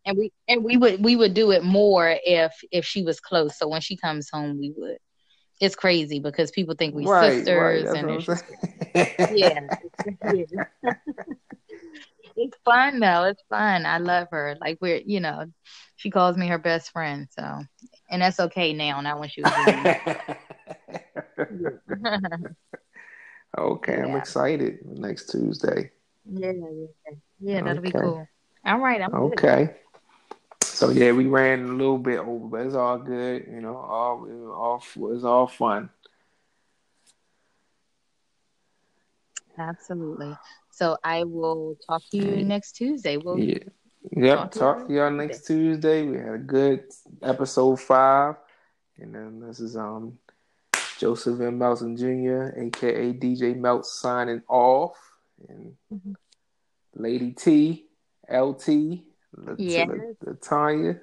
[0.05, 3.57] and we and we would we would do it more if if she was close.
[3.57, 4.97] So when she comes home, we would.
[5.61, 7.33] It's crazy because people think we right, right.
[7.35, 8.45] sisters, That's and what I'm it's just
[9.31, 9.59] yeah,
[10.33, 10.63] yeah.
[12.35, 13.23] it's fun though.
[13.25, 13.85] It's fun.
[13.85, 14.57] I love her.
[14.59, 15.45] Like we're, you know,
[15.95, 17.27] she calls me her best friend.
[17.29, 17.61] So,
[18.09, 18.99] and that's okay now.
[19.01, 19.51] Not when she was
[20.95, 21.79] it.
[23.57, 24.79] Okay, I'm excited.
[24.85, 25.91] Next Tuesday.
[26.29, 27.61] Yeah, yeah, yeah.
[27.63, 28.27] That'll be cool.
[28.65, 29.39] All right, I'm good.
[29.39, 29.75] Okay.
[30.61, 33.45] So yeah, we ran a little bit over, but it's all good.
[33.49, 34.83] You know, all all
[35.13, 35.89] it's all fun.
[39.57, 40.35] Absolutely.
[40.71, 43.15] So I will talk to you next Tuesday.
[43.15, 43.59] We'll Yeah.
[44.11, 44.37] Yep.
[44.37, 46.03] Talk to Talk to y'all next Tuesday.
[46.03, 46.83] We had a good
[47.23, 48.35] episode five,
[48.97, 50.19] and then this is um
[50.97, 51.57] Joseph M.
[51.57, 54.97] Melton Jr., aka DJ Melt, signing off,
[55.49, 56.15] and Mhm.
[56.95, 57.87] Lady T,
[58.29, 59.03] LT.
[59.37, 61.01] La- Latanya.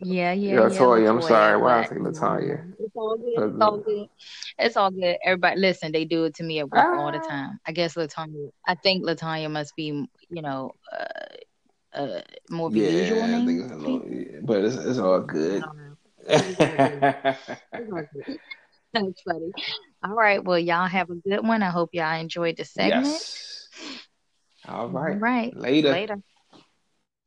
[0.00, 0.60] Yeah, yeah, Yeah, yeah.
[0.60, 1.60] Latoya, I'm sorry.
[1.60, 2.74] Why I say Latanya?
[2.78, 3.32] It's all good.
[3.36, 4.08] It's all good.
[4.58, 5.16] It's all good.
[5.24, 5.92] Everybody, listen.
[5.92, 7.28] They do it to me at work all the Ah.
[7.28, 7.60] time.
[7.66, 8.50] I guess Latanya.
[8.66, 9.86] I think Latanya must be,
[10.28, 12.20] you know, uh, uh,
[12.50, 15.20] more of a usual Yeah, I think it's a little, yeah, but it's, it's all
[15.20, 15.62] good.
[15.62, 15.78] don't
[16.26, 16.34] know.
[16.36, 17.06] It's all good.
[17.76, 18.24] It's all good.
[18.92, 19.52] That's funny.
[20.04, 20.42] All right.
[20.44, 21.62] Well, y'all have a good one.
[21.62, 23.04] I hope y'all enjoyed the segment.
[23.04, 23.68] yes.
[24.68, 25.16] All All right.
[25.16, 25.54] right.
[25.54, 25.90] Later.
[25.90, 26.18] Later.